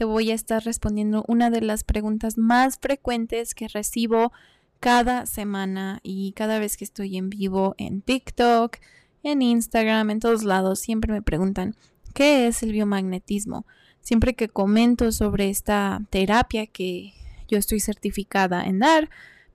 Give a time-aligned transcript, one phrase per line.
[0.00, 4.32] te voy a estar respondiendo una de las preguntas más frecuentes que recibo
[4.80, 8.78] cada semana y cada vez que estoy en vivo en TikTok,
[9.22, 11.76] en Instagram, en todos lados, siempre me preguntan,
[12.14, 13.66] ¿qué es el biomagnetismo?
[14.00, 17.12] Siempre que comento sobre esta terapia que
[17.46, 19.10] yo estoy certificada en dar,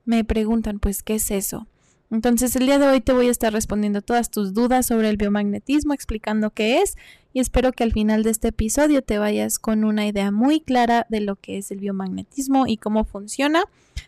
[0.05, 1.66] me preguntan, pues, ¿qué es eso?
[2.11, 5.17] Entonces el día de hoy te voy a estar respondiendo todas tus dudas sobre el
[5.17, 6.95] biomagnetismo, explicando qué es
[7.34, 11.06] y espero que al final de este episodio te vayas con una idea muy clara
[11.09, 13.64] de lo que es el biomagnetismo y cómo funciona,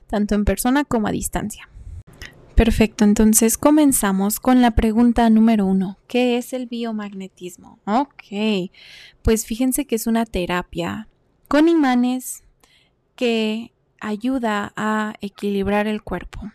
[0.08, 1.68] tanto en persona como a distancia.
[2.56, 5.98] Perfecto, entonces comenzamos con la pregunta número uno.
[6.08, 7.80] ¿Qué es el biomagnetismo?
[7.86, 8.72] Ok,
[9.22, 11.08] pues fíjense que es una terapia
[11.48, 12.44] con imanes
[13.16, 16.52] que ayuda a equilibrar el cuerpo.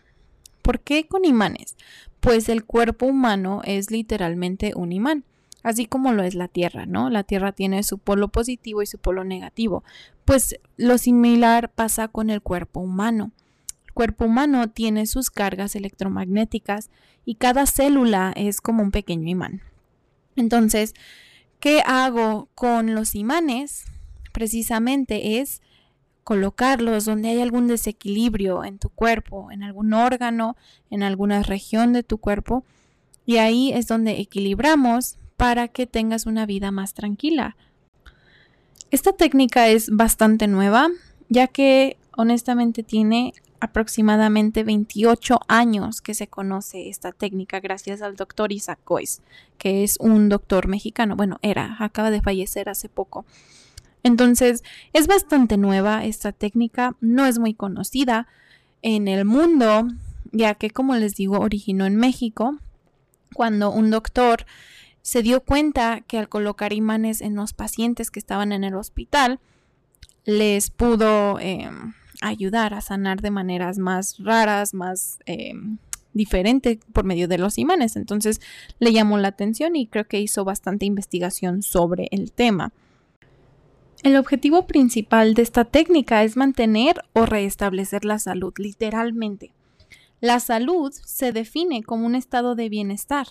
[0.63, 1.75] ¿Por qué con imanes?
[2.21, 5.25] Pues el cuerpo humano es literalmente un imán,
[5.61, 7.09] así como lo es la Tierra, ¿no?
[7.09, 9.83] La Tierra tiene su polo positivo y su polo negativo.
[10.25, 13.31] Pues lo similar pasa con el cuerpo humano.
[13.85, 16.89] El cuerpo humano tiene sus cargas electromagnéticas
[17.25, 19.61] y cada célula es como un pequeño imán.
[20.37, 20.93] Entonces,
[21.59, 23.83] ¿qué hago con los imanes?
[24.31, 25.61] Precisamente es
[26.23, 30.55] colocarlos donde hay algún desequilibrio en tu cuerpo, en algún órgano,
[30.89, 32.63] en alguna región de tu cuerpo.
[33.25, 37.55] Y ahí es donde equilibramos para que tengas una vida más tranquila.
[38.91, 40.89] Esta técnica es bastante nueva,
[41.29, 48.51] ya que honestamente tiene aproximadamente 28 años que se conoce esta técnica gracias al doctor
[48.51, 49.21] Isaac Cois,
[49.57, 51.15] que es un doctor mexicano.
[51.15, 53.25] Bueno, era, acaba de fallecer hace poco.
[54.03, 58.27] Entonces, es bastante nueva esta técnica, no es muy conocida
[58.81, 59.87] en el mundo,
[60.31, 62.59] ya que, como les digo, originó en México,
[63.33, 64.45] cuando un doctor
[65.01, 69.39] se dio cuenta que al colocar imanes en los pacientes que estaban en el hospital,
[70.25, 75.77] les pudo em, ayudar a sanar de maneras más raras, más em,
[76.13, 77.95] diferentes por medio de los imanes.
[77.95, 78.39] Entonces
[78.79, 82.71] le llamó la atención y creo que hizo bastante investigación sobre el tema.
[84.03, 89.53] El objetivo principal de esta técnica es mantener o restablecer la salud, literalmente.
[90.19, 93.27] La salud se define como un estado de bienestar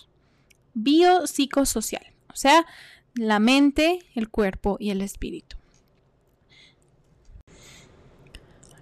[0.73, 2.65] biopsicosocial, o sea,
[3.13, 5.57] la mente, el cuerpo y el espíritu.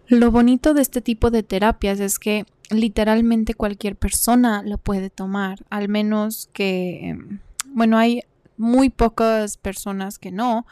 [0.07, 5.66] Lo bonito de este tipo de terapias es que literalmente cualquier persona lo puede tomar,
[5.69, 8.22] al menos que, em, bueno, hay
[8.56, 10.66] muy pocas personas que no,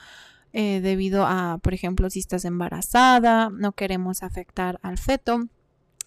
[0.54, 5.48] eh, debido a, por ejemplo, si estás embarazada, no queremos afectar al feto.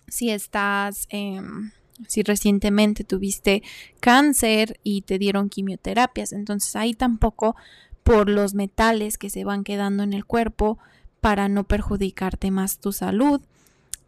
[0.08, 1.70] Si estás, em,
[2.08, 3.62] si recientemente tuviste
[4.00, 7.56] cáncer y te dieron quimioterapias, entonces ahí tampoco
[8.02, 10.78] por los metales que se van quedando en el cuerpo
[11.20, 13.40] para no perjudicarte más tu salud.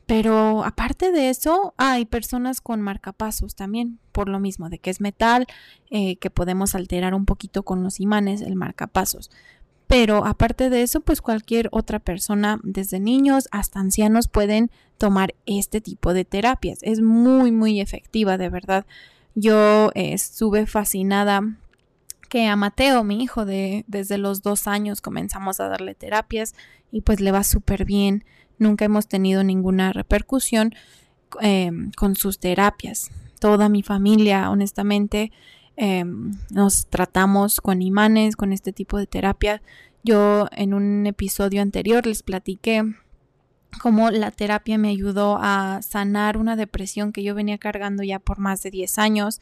[0.06, 5.00] Pero aparte de eso, hay personas con marcapasos también, por lo mismo de que es
[5.00, 5.46] metal,
[5.90, 9.30] eh, que podemos alterar un poquito con los imanes el marcapasos.
[9.86, 15.80] Pero aparte de eso, pues cualquier otra persona, desde niños hasta ancianos, pueden tomar este
[15.80, 16.78] tipo de terapias.
[16.82, 18.86] Es muy, muy efectiva, de verdad.
[19.34, 21.42] Yo eh, estuve fascinada
[22.28, 26.54] que a Mateo, mi hijo, de, desde los dos años comenzamos a darle terapias
[26.90, 28.24] y pues le va súper bien.
[28.58, 30.74] Nunca hemos tenido ninguna repercusión
[31.40, 33.10] em, con sus terapias.
[33.38, 35.30] Toda mi familia, honestamente,
[35.76, 39.62] Em, nos tratamos con imanes, con este tipo de terapia.
[40.02, 42.84] Yo en un episodio anterior les platiqué
[43.80, 48.38] cómo la terapia me ayudó a sanar una depresión que yo venía cargando ya por
[48.38, 49.40] más de 10 años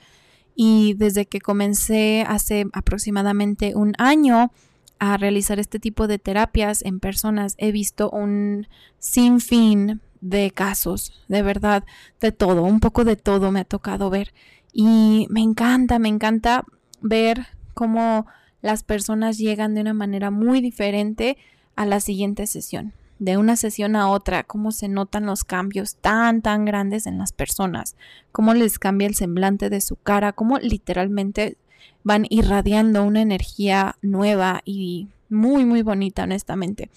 [0.54, 4.52] y desde que comencé hace aproximadamente un año
[4.98, 8.68] a realizar este tipo de terapias en personas, he visto un
[8.98, 11.84] sinfín de casos, de verdad,
[12.20, 14.32] de todo, un poco de todo me ha tocado ver.
[14.72, 16.64] Y me encanta, me encanta
[17.00, 18.26] ver cómo
[18.62, 21.36] las personas llegan de una manera muy diferente
[21.76, 22.92] a la siguiente sesión.
[23.18, 27.32] De una sesión a otra, cómo se notan los cambios tan, tan grandes en las
[27.32, 27.94] personas,
[28.32, 31.56] cómo les cambia el semblante de su cara, cómo literalmente
[32.02, 36.90] van irradiando una energía nueva y muy, muy bonita, honestamente.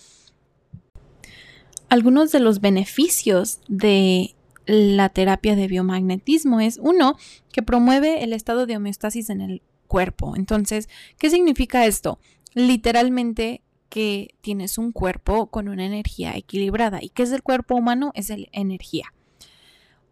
[1.89, 4.34] Algunos de los beneficios de
[4.65, 7.17] la terapia de biomagnetismo es uno,
[7.51, 10.35] que promueve el estado de homeostasis en el cuerpo.
[10.35, 12.19] Entonces, ¿qué significa esto?
[12.53, 16.99] Literalmente que tienes un cuerpo con una energía equilibrada.
[17.01, 18.11] ¿Y qué es el cuerpo humano?
[18.15, 19.13] Es la energía.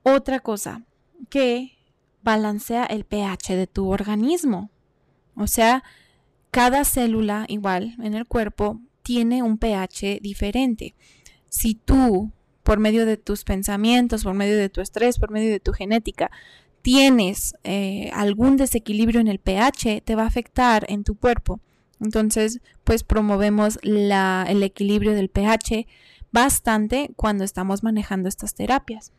[0.03, 0.85] Otra cosa,
[1.29, 1.77] que
[2.21, 4.69] balancea el pH de tu organismo.
[5.35, 5.83] O sea,
[6.51, 10.95] cada célula igual en el cuerpo tiene un pH diferente.
[11.49, 12.31] Si tú,
[12.63, 16.31] por medio de tus pensamientos, por medio de tu estrés, por medio de tu genética,
[16.81, 21.59] tienes eh, algún desequilibrio en el pH, te va a afectar en tu cuerpo.
[21.99, 25.87] Entonces, pues promovemos el equilibrio del pH
[26.31, 29.13] bastante cuando estamos manejando estas terapias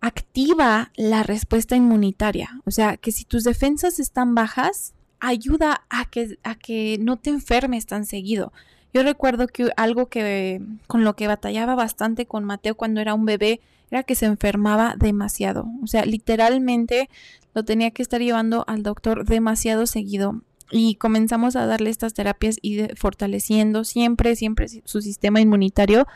[0.00, 2.60] activa la respuesta inmunitaria.
[2.64, 7.30] O sea, que si tus defensas están bajas, ayuda a que, a que no te
[7.30, 8.52] enfermes tan seguido.
[8.96, 13.26] Yo recuerdo que algo que con lo que batallaba bastante con Mateo cuando era un
[13.26, 13.60] bebé
[13.90, 15.66] era que se enfermaba demasiado.
[15.82, 17.10] O sea, literalmente
[17.52, 20.40] lo tenía que estar llevando al doctor demasiado seguido.
[20.70, 26.06] Y comenzamos a darle estas terapias y fortaleciendo siempre, siempre su sistema inmunitario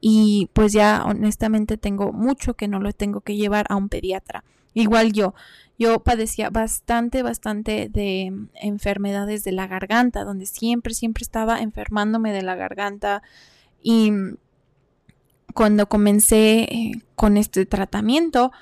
[0.00, 4.44] y pues ya honestamente tengo mucho que no lo tengo que llevar a un pediatra.
[4.74, 5.34] Igual yo,
[5.78, 12.42] yo padecía bastante, bastante de enfermedades de la garganta, donde siempre, siempre estaba enfermándome de
[12.42, 13.22] la garganta
[13.82, 14.12] y
[15.54, 18.52] cuando comencé eh, con este tratamiento,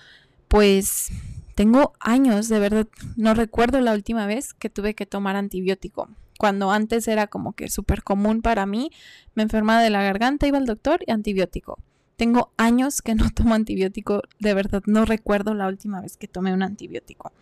[0.48, 1.10] pues
[1.54, 6.08] tengo años, de verdad, no recuerdo la última vez que tuve que tomar antibiótico
[6.38, 8.90] cuando antes era como que súper común para mí,
[9.34, 11.78] me enfermaba de la garganta, iba al doctor y antibiótico.
[12.18, 16.52] Tengo años que no tomo antibiótico, de verdad no recuerdo la última vez que tomé
[16.52, 17.32] un antibiótico.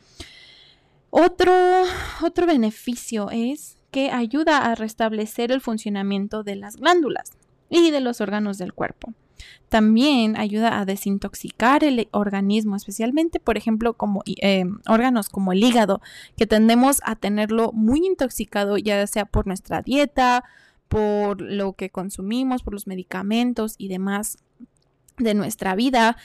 [1.08, 1.54] Otro,
[2.22, 7.32] otro beneficio es que ayuda a restablecer el funcionamiento de las glándulas
[7.70, 9.14] y de los órganos del cuerpo.
[9.70, 16.02] También ayuda a desintoxicar el organismo, especialmente, por ejemplo, como eh, órganos como el hígado,
[16.36, 20.44] que tendemos a tenerlo muy intoxicado, ya sea por nuestra dieta,
[20.88, 24.36] por lo que consumimos, por los medicamentos y demás
[25.18, 26.16] de nuestra vida,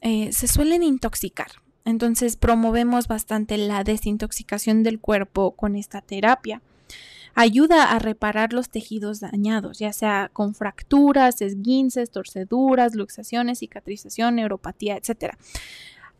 [0.00, 1.48] eh, se suelen intoxicar.
[1.84, 6.62] Entonces promovemos bastante la desintoxicación del cuerpo con esta terapia.
[7.34, 14.96] Ayuda a reparar los tejidos dañados, ya sea con fracturas, esguinces, torceduras, luxaciones, cicatrización, neuropatía,
[14.96, 15.36] etc.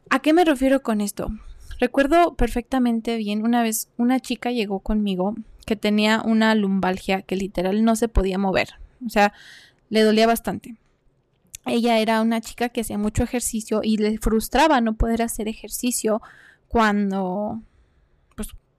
[0.08, 1.31] ¿A qué me refiero con esto?
[1.81, 5.34] Recuerdo perfectamente bien una vez una chica llegó conmigo
[5.67, 8.75] que tenía una lumbalgia que literal no se podía mover,
[9.05, 9.32] o sea,
[9.88, 10.76] le dolía bastante.
[11.70, 16.20] Ella era una chica que hacía mucho ejercicio y le frustraba no poder hacer ejercicio
[16.69, 17.62] cuando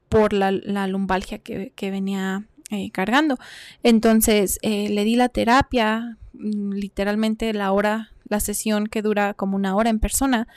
[0.10, 0.52] por la,
[0.88, 3.38] lumbalgia que, venía eh, cargando.
[3.82, 9.56] Entonces eh, le di la terapia, mm, literalmente la hora, la sesión que dura como
[9.56, 10.50] una hora en persona,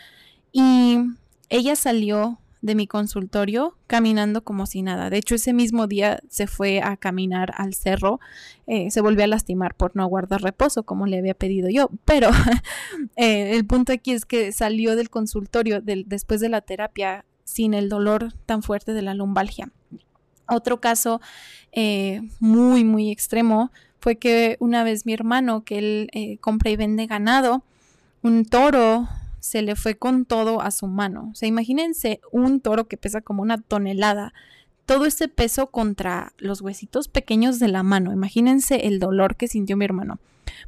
[0.50, 0.98] y
[1.50, 5.10] ella salió de mi consultorio caminando como si nada.
[5.10, 8.20] De hecho, ese mismo día se fue a caminar al cerro,
[8.66, 11.90] eh, se volvió a lastimar por no guardar reposo, como le había pedido yo.
[12.06, 12.30] Pero
[13.16, 18.32] el punto aquí es que salió del consultorio después de la terapia sin el dolor
[18.46, 19.70] tan fuerte de la lumbalgia.
[20.48, 21.20] Otro caso
[21.70, 26.76] eh, muy, muy extremo fue que una vez mi hermano, que él eh, compra y
[26.76, 27.62] vende ganado,
[28.22, 29.06] un toro
[29.44, 31.28] se le fue con todo a su mano.
[31.30, 34.32] O sea, imagínense un toro que pesa como una tonelada.
[34.86, 38.10] Todo ese peso contra los huesitos pequeños de la mano.
[38.10, 40.18] Imagínense el dolor que sintió mi hermano.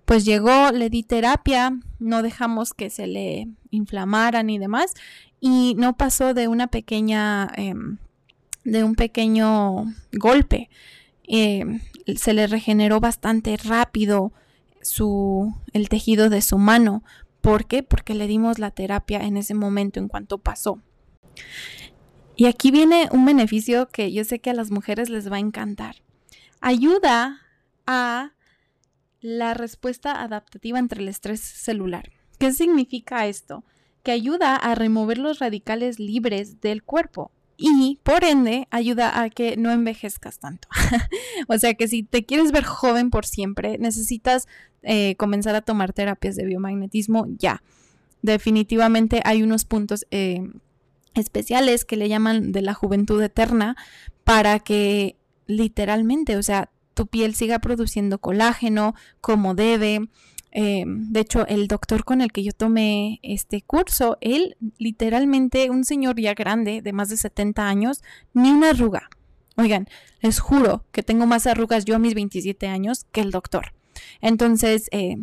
[0.05, 4.93] Pues llegó, le di terapia, no dejamos que se le inflamaran y demás,
[5.41, 7.97] y no pasó de una pequeña, em,
[8.65, 10.69] de un pequeño golpe.
[11.25, 11.81] Em,
[12.17, 14.33] se le regeneró bastante rápido
[14.83, 17.03] su, el tejido de su mano.
[17.47, 17.85] ¿Por qué?
[17.85, 20.83] Porque le dimos la terapia en ese momento en cuanto pasó.
[22.35, 25.39] Y aquí viene un beneficio que yo sé que a las mujeres les va a
[25.39, 26.03] encantar.
[26.61, 27.43] Ayuda
[27.87, 28.33] a
[29.21, 32.11] la respuesta adaptativa entre el estrés celular.
[32.41, 33.63] ¿Qué significa esto?
[34.03, 37.31] Que ayuda a remover los radicales libres del cuerpo.
[37.57, 40.69] Y por ende ayuda a que no envejezcas tanto.
[41.49, 44.47] o sea que si te quieres ver joven por siempre, necesitas
[44.83, 47.63] eh, comenzar a tomar terapias de biomagnetismo ya.
[48.23, 50.43] Definitivamente hay unos puntos eh,
[51.15, 53.77] especiales que le llaman de la juventud eterna
[54.25, 60.09] para que literalmente, o sea, tu piel siga produciendo colágeno como debe,
[60.59, 65.85] eh, de hecho, el doctor con el que yo tomé este curso, él literalmente, un
[65.85, 69.11] señor ya grande, de más de 70 años, ni una arruga.
[69.59, 69.87] Oigan,
[70.23, 73.75] les juro que tengo más arrugas yo a mis 27 años que el doctor.
[74.23, 75.19] Entonces, eh,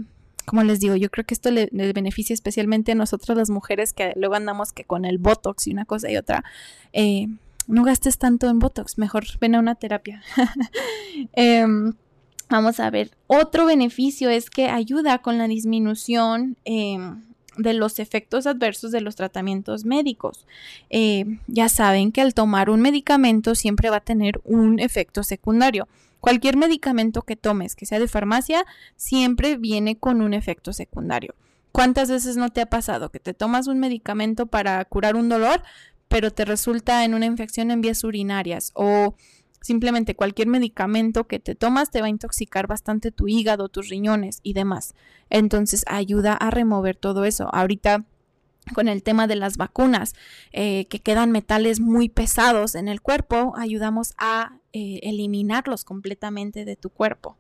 [0.45, 4.13] como les digo, yo creo que esto le, beneficia especialmente a nosotras las mujeres que
[4.15, 6.43] luego andamos que con el Botox y una cosa y otra.
[6.91, 7.25] Eh,
[7.65, 10.21] no gastes tanto en Botox, mejor ven a una terapia.
[11.33, 11.93] Em,
[12.53, 17.23] Vamos a ver, otro beneficio es que ayuda con la disminución em,
[17.57, 20.45] de los efectos adversos de los tratamientos médicos.
[20.91, 25.87] Eh, ya saben que al tomar un medicamento siempre va a tener un efecto secundario.
[26.19, 28.63] Cualquier medicamento que tomes, que sea de farmacia,
[28.97, 31.33] siempre viene con un efecto secundario.
[31.71, 35.63] ¿Cuántas veces no te ha pasado que te tomas un medicamento para curar un dolor,
[36.07, 39.15] pero te resulta en una infección en vías urinarias o
[39.63, 44.41] Simplemente cualquier medicamento que te tomas te va a intoxicar bastante tu hígado, tus riñones
[44.43, 44.93] y demás.
[45.29, 47.47] Entonces ayuda a remover todo eso.
[47.55, 48.03] Ahorita
[48.75, 50.15] con el tema de las vacunas,
[50.51, 56.75] eh, que quedan metales muy pesados en el cuerpo, ayudamos a eh, eliminarlos completamente de
[56.75, 57.37] tu cuerpo.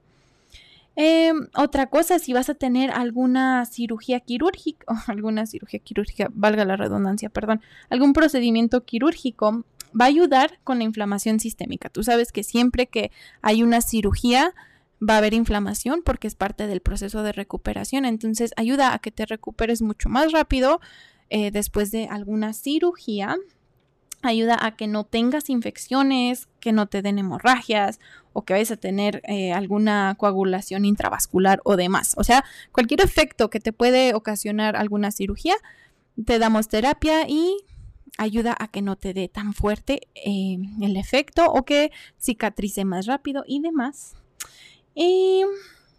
[0.95, 6.63] Em, otra cosa, si vas a tener alguna cirugía quirúrgica, o alguna cirugía quirúrgica, valga
[6.63, 9.65] la redundancia, perdón, algún procedimiento quirúrgico,
[9.99, 11.89] va a ayudar con la inflamación sistémica.
[11.89, 14.53] Tú sabes que siempre que hay una cirugía
[15.07, 18.05] va a haber inflamación porque es parte del proceso de recuperación.
[18.05, 20.79] Entonces ayuda a que te recuperes mucho más rápido
[21.29, 23.37] eh, después de alguna cirugía.
[24.21, 27.99] Ayuda a que no tengas infecciones, que no te den hemorragias
[28.31, 32.13] o que vayas a tener eh, alguna coagulación intravascular o demás.
[32.17, 35.55] O sea, cualquier efecto que te puede ocasionar alguna cirugía,
[36.25, 37.57] te damos terapia y
[38.17, 43.05] ayuda a que no te dé tan fuerte eh, el efecto o que cicatrice más
[43.05, 44.15] rápido y demás.
[44.95, 45.43] Y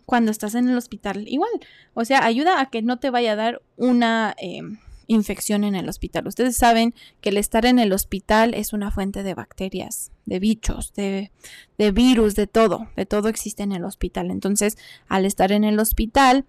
[0.06, 1.50] cuando estás en el hospital, igual.
[1.94, 4.62] O sea, ayuda a que no te vaya a dar una eh,
[5.06, 6.26] infección en el hospital.
[6.26, 10.92] Ustedes saben que el estar en el hospital es una fuente de bacterias, de bichos,
[10.94, 11.30] de,
[11.78, 12.88] de virus, de todo.
[12.96, 14.30] De todo existe en el hospital.
[14.30, 14.76] Entonces,
[15.08, 16.44] al estar en el hospital,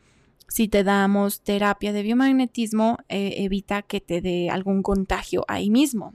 [0.47, 6.13] si te damos terapia de biomagnetismo, eh, evita que te dé algún contagio ahí mismo.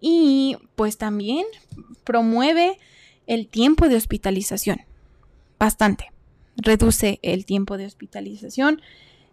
[0.00, 1.46] Y pues también
[2.04, 2.78] promueve
[3.26, 4.80] el tiempo de hospitalización.
[5.58, 6.10] Bastante.
[6.56, 8.80] Reduce el tiempo de hospitalización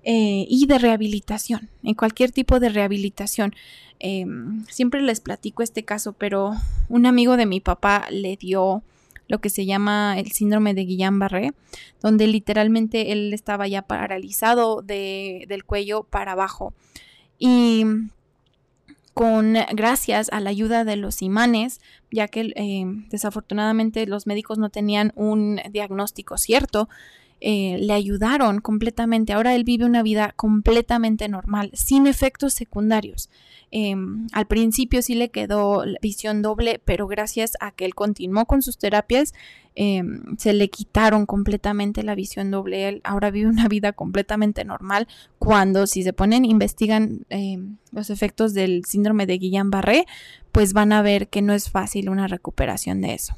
[0.04, 1.70] eh, y de rehabilitación.
[1.84, 3.54] En cualquier tipo de rehabilitación.
[4.00, 6.54] Em, siempre les platico este caso, pero
[6.90, 8.82] un amigo de mi papá le dio
[9.32, 11.54] lo que se llama el síndrome de Guillain-Barré,
[12.02, 16.74] donde literalmente él estaba ya paralizado del cuello para abajo.
[17.40, 17.86] Y
[19.14, 21.80] con gracias a la ayuda de los imanes,
[22.12, 26.90] ya que eh, desafortunadamente los médicos no tenían un diagnóstico cierto,
[27.44, 29.34] eh, le ayudaron completamente.
[29.34, 33.32] Ahora él vive una vida completamente normal, sin efectos secundarios.
[33.72, 38.62] Em, al principio sí le quedó visión doble, pero gracias a que él continuó con
[38.62, 39.34] sus terapias,
[39.76, 42.88] em, se le quitaron completamente la visión doble.
[42.88, 45.08] Él ahora vive una vida completamente normal.
[45.40, 50.06] Cuando si se ponen, investigan em, los efectos del síndrome de Guillain-Barré,
[50.52, 53.34] pues van a ver que no es fácil una recuperación de eso.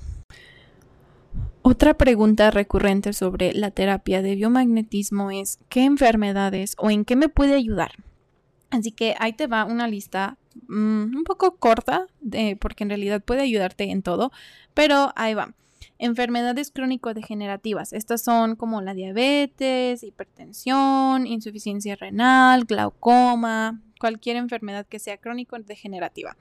[1.66, 7.30] Otra pregunta recurrente sobre la terapia de biomagnetismo es ¿qué enfermedades o en qué me
[7.30, 7.94] puede ayudar?
[8.70, 12.08] Así que ahí te va una lista mm, un poco corta,
[12.60, 14.34] porque en realidad puede ayudarte en todo,
[14.74, 15.54] pero ahí va.
[16.00, 17.94] Enfermedades crónico-degenerativas.
[17.94, 26.36] Estas son como la diabetes, hipertensión, insuficiencia renal, glaucoma, cualquier enfermedad que sea crónico-degenerativa.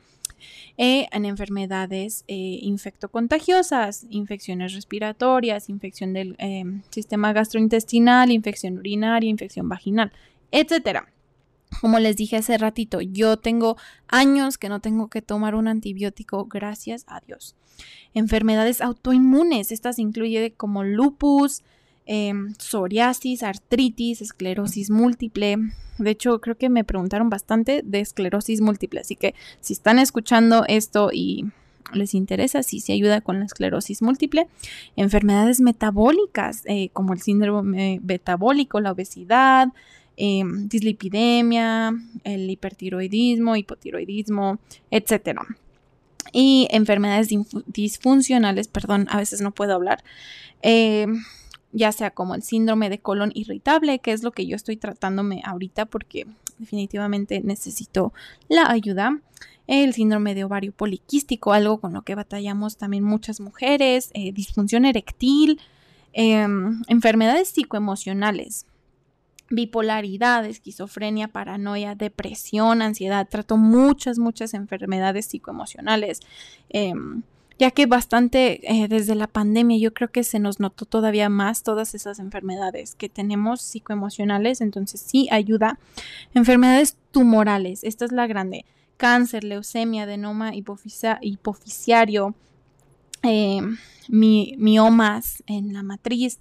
[0.76, 9.68] Eh, en enfermedades eh, infectocontagiosas, infecciones respiratorias, infección del eh, sistema gastrointestinal, infección urinaria, infección
[9.68, 10.10] vaginal,
[10.50, 11.06] etcétera.
[11.80, 13.76] Como les dije hace ratito, yo tengo
[14.08, 17.54] años que no tengo que tomar un antibiótico, gracias a Dios.
[18.12, 21.62] Enfermedades autoinmunes, estas incluyen como lupus,
[22.06, 25.56] em, psoriasis, artritis, esclerosis múltiple.
[25.98, 30.64] De hecho, creo que me preguntaron bastante de esclerosis múltiple, así que si están escuchando
[30.66, 31.46] esto y
[31.92, 34.48] les interesa, si se ayuda con la esclerosis múltiple,
[34.96, 39.68] enfermedades metabólicas eh, como el síndrome metabólico, la obesidad,
[40.16, 41.94] Em, dislipidemia,
[42.24, 44.58] el hipertiroidismo, hipotiroidismo,
[44.90, 45.40] etc.
[46.32, 47.28] y enfermedades
[47.66, 50.04] disfuncionales, perdón, a veces no puedo hablar,
[50.62, 51.06] eh,
[51.72, 55.42] ya sea como el síndrome de colon irritable, que es lo que yo estoy tratándome
[55.44, 56.26] ahorita porque
[56.58, 58.12] definitivamente necesito
[58.48, 59.20] la ayuda.
[59.66, 64.84] El síndrome de ovario poliquístico, algo con lo que batallamos también muchas mujeres, eh, disfunción
[64.84, 65.60] erectil,
[66.12, 68.66] em, enfermedades psicoemocionales,
[69.50, 73.28] bipolaridad, esquizofrenia, paranoia, depresión, ansiedad.
[73.30, 76.20] Trato muchas, muchas enfermedades psicoemocionales.
[76.68, 77.22] Em,
[77.58, 81.62] ya que bastante eh, desde la pandemia yo creo que se nos notó todavía más
[81.62, 85.78] todas esas enfermedades que tenemos psicoemocionales, entonces sí ayuda.
[86.34, 88.64] Enfermedades tumorales, esta es la grande.
[88.96, 92.34] Cáncer, leucemia, adenoma hipoficiario,
[93.22, 93.76] em,
[94.08, 96.38] miomas en la matriz,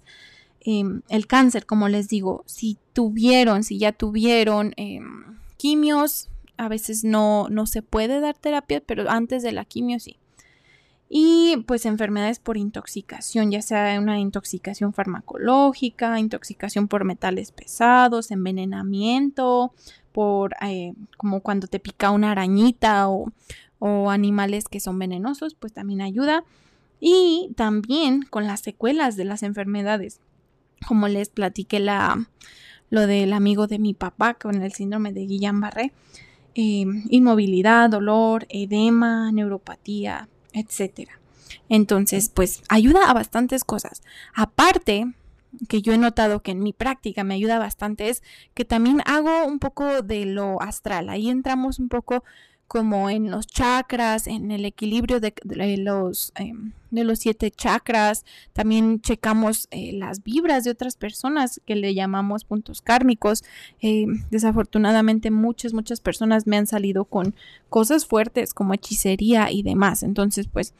[0.60, 7.02] em, el cáncer, como les digo, si tuvieron, si ya tuvieron em, quimios, a veces
[7.02, 10.16] no, no se puede dar terapia, pero antes de la quimio sí.
[11.14, 19.74] Y pues enfermedades por intoxicación, ya sea una intoxicación farmacológica, intoxicación por metales pesados, envenenamiento,
[20.12, 23.30] por eh, como cuando te pica una arañita o,
[23.78, 26.44] o animales que son venenosos, pues también ayuda.
[26.98, 30.18] Y también con las secuelas de las enfermedades,
[30.88, 32.26] como les platiqué la,
[32.88, 35.92] lo del amigo de mi papá con el síndrome de Guillain-Barré,
[36.54, 41.18] eh, inmovilidad, dolor, edema, neuropatía, etcétera.
[41.68, 44.02] Entonces, pues ayuda a bastantes cosas.
[44.34, 45.06] Aparte,
[45.68, 48.22] que yo he notado que en mi práctica me ayuda bastante es
[48.54, 51.08] que también hago un poco de lo astral.
[51.08, 52.24] Ahí entramos un poco
[52.72, 55.34] como en los chakras, en el equilibrio de,
[55.76, 58.24] los, em, de los siete chakras.
[58.54, 63.44] También checamos eh, las vibras de otras personas que le llamamos puntos kármicos.
[63.82, 67.34] Em, desafortunadamente muchas, muchas personas me han salido con
[67.68, 70.02] cosas fuertes como hechicería y demás.
[70.02, 70.72] Entonces, pues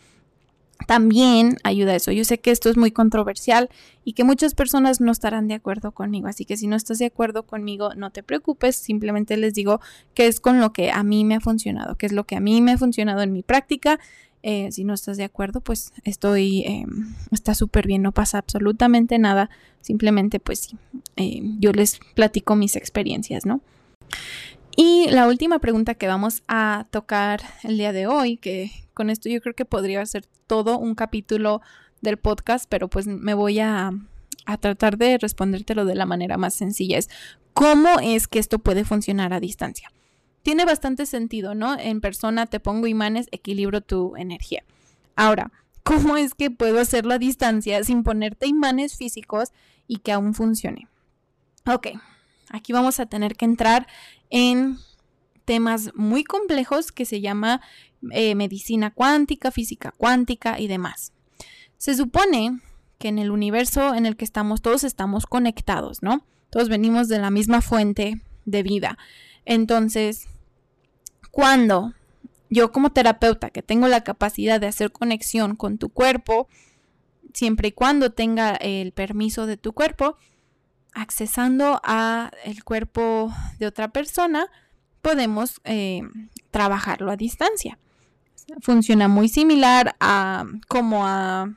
[0.87, 2.13] también ayuda a eso.
[2.13, 3.69] Yo sé que esto es muy controversial
[4.05, 7.07] y que muchas personas no estarán de acuerdo conmigo, así que si no estás de
[7.07, 9.81] acuerdo conmigo, no te preocupes, simplemente les digo
[10.15, 12.41] que es con lo que a mí me ha funcionado, que es lo que a
[12.41, 14.01] mí me ha funcionado en mi práctica.
[14.45, 19.19] Eh, si no estás de acuerdo, pues estoy, em, está súper bien, no pasa absolutamente
[19.19, 20.77] nada, simplemente pues sí,
[21.15, 23.61] em, yo les platico mis experiencias, ¿no?
[24.77, 29.29] Y la última pregunta que vamos a tocar el día de hoy, que con esto
[29.29, 31.61] yo creo que podría ser todo un capítulo
[32.01, 33.93] del podcast, pero pues me voy a,
[34.47, 37.11] a tratar de respondértelo de la manera más sencilla, es
[37.53, 39.91] cómo es que esto puede funcionar a distancia.
[40.43, 41.79] Tiene bastante sentido, ¿no?
[41.79, 44.65] En persona te pongo imanes, equilibro tu energía.
[45.15, 45.53] Ahora,
[45.85, 49.51] ¿cómo es que puedo hacerlo a distancia sin ponerte imanes físicos
[49.87, 50.89] y que aún funcione?
[51.67, 51.89] Ok,
[52.51, 53.87] aquí vamos a tener que entrar
[54.33, 54.79] en
[55.45, 57.61] temas muy complejos que se llama
[58.11, 61.13] eh, medicina cuántica, física cuántica y demás.
[61.77, 62.61] Se supone
[62.99, 66.25] que en el universo en el que estamos todos estamos conectados, ¿no?
[66.51, 68.99] Todos venimos de la misma fuente de vida.
[69.45, 70.27] Entonces,
[71.31, 71.93] cuando
[72.49, 76.49] yo como terapeuta que tengo la capacidad de hacer conexión con tu cuerpo,
[77.35, 80.17] siempre y cuando tenga el permiso de tu cuerpo,
[80.93, 84.47] accesando a el cuerpo de otra persona,
[85.01, 86.03] podemos eh,
[86.51, 87.79] trabajarlo a distancia.
[88.61, 91.55] Funciona muy similar a como a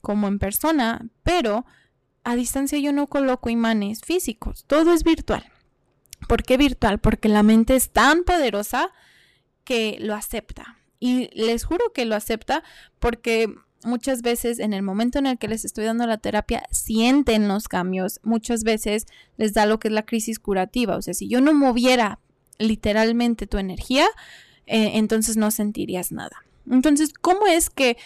[0.00, 1.66] como en persona, pero
[2.24, 5.44] a distancia yo no coloco imanes físicos, todo es virtual.
[6.26, 6.98] ¿Por qué virtual?
[6.98, 8.90] Porque la mente es tan poderosa
[9.64, 10.78] que lo acepta.
[10.98, 12.64] Y les juro que lo acepta
[12.98, 17.48] porque muchas veces en el momento en el que les estoy dando la terapia sienten
[17.48, 21.28] los cambios, muchas veces les da lo que es la crisis curativa, o sea, si
[21.28, 22.18] yo no moviera
[22.58, 24.06] literalmente tu energía,
[24.66, 26.44] eh, entonces no sentirías nada.
[26.70, 27.96] Entonces, ¿cómo es que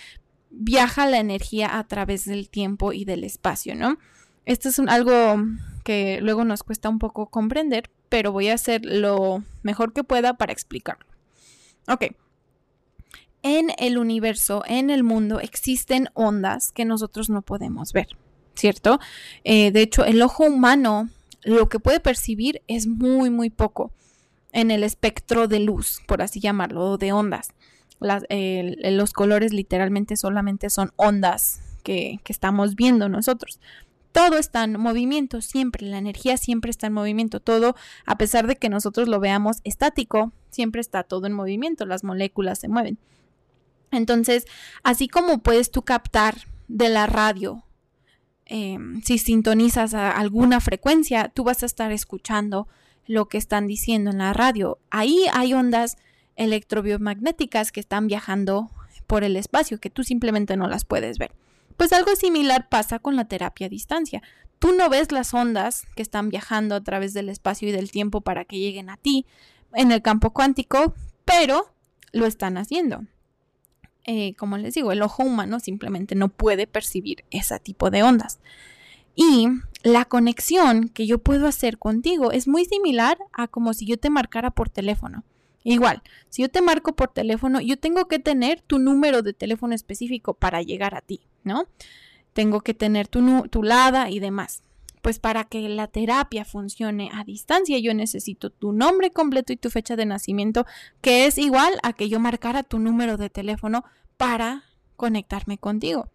[0.51, 3.99] viaja la energía a través del tiempo y del espacio, no?
[4.45, 5.43] Esto es algo
[5.85, 10.35] que luego nos cuesta un poco comprender, pero voy a hacer lo mejor que pueda
[10.35, 11.07] para explicarlo.
[11.89, 12.15] Ok,
[13.43, 18.09] en el universo, en el mundo, existen ondas que nosotros no podemos ver,
[18.55, 18.99] ¿cierto?
[19.45, 21.09] Eh, de hecho, el ojo humano
[21.45, 23.93] lo que puede percibir es muy, muy poco
[24.53, 27.49] en el espectro de luz, por así llamarlo, de ondas.
[28.01, 33.59] los colores literalmente solamente son ondas que, que estamos viendo nosotros
[34.13, 37.75] todo está en movimiento siempre, la energía siempre está en movimiento, todo,
[38.07, 42.59] a pesar de que nosotros lo veamos estático, siempre está todo en movimiento, las moléculas
[42.61, 42.99] se mueven.
[43.93, 44.47] Entonces,
[44.83, 47.65] así como puedes tú captar de la radio,
[48.47, 52.67] em, si sintonizas a alguna frecuencia, tú vas a estar escuchando
[53.07, 54.79] lo que están diciendo en la radio.
[54.91, 55.97] Ahí hay ondas
[56.37, 58.71] electrobiomagnéticas que están viajando
[59.07, 61.33] por el espacio, que tú simplemente no las puedes ver.
[61.77, 64.23] Pues algo similar pasa con la terapia a distancia.
[64.59, 68.21] Tú no ves las ondas que están viajando a través del espacio y del tiempo
[68.21, 69.27] para que lleguen a ti
[69.75, 71.75] en el campo cuántico, pero
[72.13, 73.05] lo están haciendo.
[74.05, 78.41] Eh, como les digo, el ojo humano simplemente no puede percibir ese tipo de ondas.
[79.15, 79.49] Y
[79.83, 84.11] la conexión que yo puedo hacer contigo es muy similar a como si yo te
[84.11, 85.25] marcara por teléfono.
[85.65, 89.75] Igual, si yo te marco por teléfono, yo tengo que tener tu número de teléfono
[89.75, 91.67] específico para llegar a ti, ¿no?
[92.33, 94.65] Tengo que tener tu, tu LADA y demás.
[95.03, 99.69] Pues para que la terapia funcione a distancia, yo necesito tu nombre completo y tu
[99.69, 100.65] fecha de nacimiento,
[101.01, 103.85] que es igual a que yo marcara tu número de teléfono
[104.17, 104.65] para
[104.97, 106.09] conectarme contigo.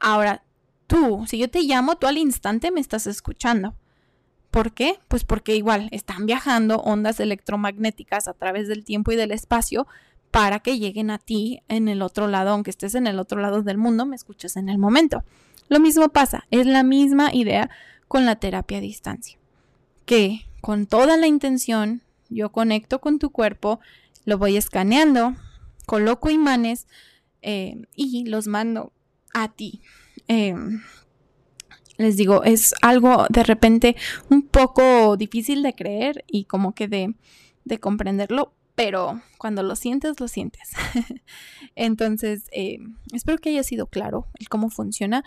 [0.00, 0.42] Ahora,
[0.86, 3.74] tú, si yo te llamo, tú al instante me estás escuchando.
[4.50, 4.98] ¿Por qué?
[5.08, 9.86] Pues porque igual están viajando ondas electromagnéticas a través del tiempo y del espacio
[10.30, 13.62] para que lleguen a ti en el otro lado, aunque estés en el otro lado
[13.62, 15.22] del mundo, me escuchas en el momento.
[15.68, 17.70] Lo mismo pasa, es la misma idea
[18.08, 19.38] con la terapia a distancia,
[20.06, 23.80] que con toda la intención yo conecto con tu cuerpo,
[24.24, 25.36] lo voy escaneando,
[25.86, 26.86] coloco imanes
[27.42, 28.92] eh, y los mando
[29.32, 29.80] a ti.
[30.26, 30.82] Em,
[31.96, 33.96] les digo, es algo de repente
[34.30, 37.14] un poco difícil de creer y como que de,
[37.64, 40.70] de comprenderlo, pero cuando lo sientes, lo sientes.
[41.74, 42.78] Entonces, eh,
[43.12, 45.24] espero que haya sido claro el cómo funciona.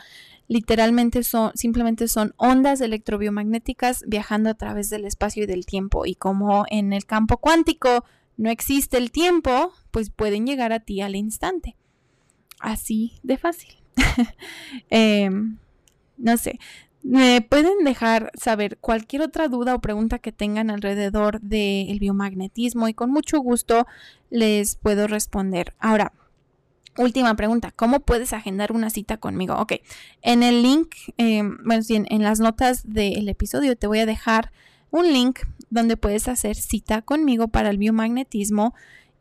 [0.48, 6.06] Literalmente son, simplemente son ondas electrobiomagnéticas viajando a través del espacio y del tiempo.
[6.06, 8.06] Y como en el campo cuántico
[8.38, 11.76] no existe el tiempo, pues pueden llegar a ti al instante.
[12.58, 13.76] Así de fácil.
[14.90, 15.30] eh,
[16.16, 16.58] no sé,
[17.04, 22.94] me pueden dejar saber cualquier otra duda o pregunta que tengan alrededor del biomagnetismo y
[22.94, 23.88] con mucho gusto
[24.30, 25.74] les puedo responder.
[25.80, 26.14] Ahora,
[26.98, 29.56] última pregunta, ¿cómo puedes agendar una cita conmigo?
[29.56, 29.74] Ok,
[30.22, 34.52] en el link, eh, bueno, en, las notas del episodio te voy a dejar
[34.92, 38.74] un link donde puedes hacer cita conmigo para el biomagnetismo.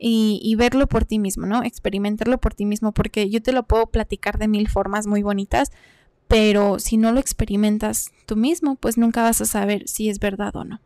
[0.03, 1.63] Y, verlo por ti mismo, ¿no?
[1.63, 5.73] Experimentarlo por ti mismo, porque yo te lo puedo platicar de mil formas muy bonitas,
[6.31, 10.55] pero si no lo experimentas tú mismo, pues nunca vas a saber si es verdad
[10.55, 10.81] o no.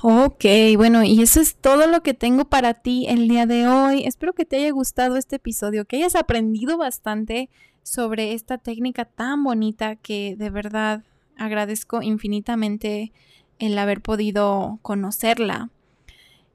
[0.00, 0.44] Ok,
[0.76, 4.04] bueno, y eso es todo lo que tengo para ti el día de hoy.
[4.04, 7.50] Espero que te haya gustado este episodio, que hayas aprendido bastante
[7.82, 11.02] sobre esta técnica tan bonita que de verdad
[11.36, 13.12] agradezco infinitamente
[13.58, 15.70] el haber podido conocerla.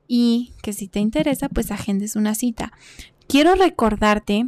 [0.08, 2.72] Y que si te interesa, pues agendes una cita.
[3.28, 4.48] Quiero recordarte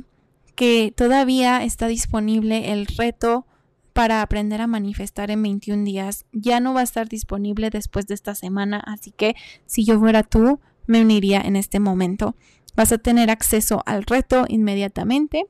[0.62, 3.48] que todavía está disponible el reto
[3.94, 6.26] para aprender a manifestar en 21 días.
[6.34, 10.22] Ya no va a estar disponible después de esta semana, así que si yo fuera
[10.22, 12.36] tú, me uniría en este momento.
[12.76, 15.48] Vas a tener acceso al reto inmediatamente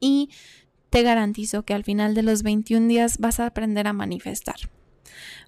[0.00, 0.30] y
[0.88, 4.56] te garantizo que al final de los 21 días vas a aprender a manifestar.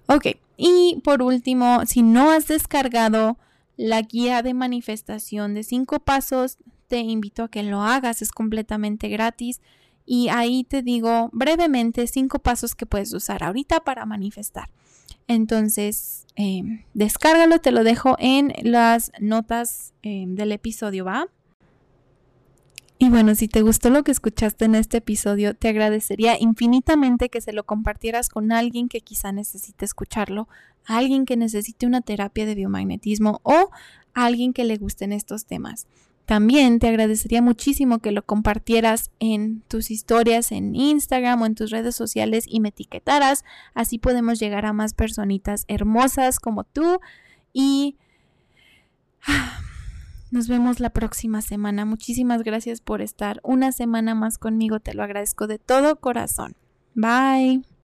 [0.05, 3.39] Ok, y por último, si no has descargado
[3.75, 9.09] la guía de manifestación de 5 pasos te invito a que lo hagas, es completamente
[9.09, 9.61] gratis.
[10.05, 14.69] Y ahí te digo brevemente cinco pasos que puedes usar ahorita para manifestar.
[15.27, 21.27] Entonces, eh, descárgalo, te lo dejo en las notas eh, del episodio, ¿va?
[22.99, 27.41] Y bueno, si te gustó lo que escuchaste en este episodio, te agradecería infinitamente que
[27.41, 30.47] se lo compartieras con alguien que quizá necesite escucharlo,
[30.85, 33.69] alguien que necesite una terapia de biomagnetismo o
[34.15, 35.85] alguien que le gusten estos temas.
[36.27, 41.71] También te agradecería muchísimo que lo compartieras en tus historias en Instagram o en tus
[41.71, 43.45] redes sociales y me etiquetaras.
[43.73, 46.99] Así podemos llegar a más personitas hermosas como tú.
[47.53, 47.95] Y
[50.31, 51.85] nos vemos la próxima semana.
[51.85, 54.81] Muchísimas gracias por estar una semana más conmigo.
[54.81, 56.57] Te lo agradezco de todo corazón.
[56.93, 57.67] Bye.